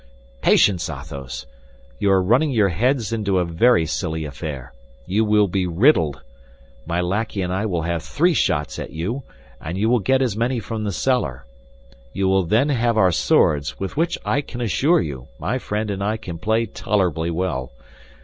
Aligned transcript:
Patience, 0.41 0.89
Athos! 0.89 1.45
You 1.99 2.09
are 2.09 2.23
running 2.23 2.49
your 2.49 2.69
heads 2.69 3.13
into 3.13 3.37
a 3.37 3.45
very 3.45 3.85
silly 3.85 4.25
affair; 4.25 4.73
you 5.05 5.23
will 5.23 5.47
be 5.47 5.67
riddled. 5.67 6.23
My 6.87 6.99
lackey 7.01 7.43
and 7.43 7.53
I 7.53 7.67
will 7.67 7.83
have 7.83 8.01
three 8.01 8.33
shots 8.33 8.79
at 8.79 8.89
you, 8.89 9.21
and 9.61 9.77
you 9.77 9.89
will 9.91 9.99
get 9.99 10.23
as 10.23 10.35
many 10.35 10.57
from 10.59 10.85
the 10.85 10.91
cellar. 10.91 11.45
You 12.13 12.27
will 12.27 12.45
then 12.47 12.69
have 12.69 12.97
our 12.97 13.11
swords, 13.11 13.79
with 13.79 13.95
which, 13.95 14.17
I 14.25 14.41
can 14.41 14.59
assure 14.59 15.01
you, 15.01 15.27
my 15.37 15.59
friend 15.59 15.91
and 15.91 16.03
I 16.03 16.17
can 16.17 16.39
play 16.39 16.65
tolerably 16.65 17.29
well. 17.29 17.71